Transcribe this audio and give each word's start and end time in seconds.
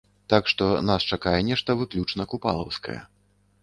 Так 0.33 0.47
што 0.53 0.69
нас 0.89 1.05
чакае 1.13 1.35
нешта 1.51 1.79
выключна 1.85 2.31
купалаўскае. 2.35 3.01